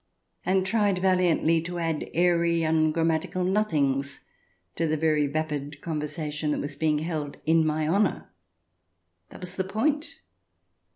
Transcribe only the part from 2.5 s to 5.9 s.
ungrammatical nothings to the very vapid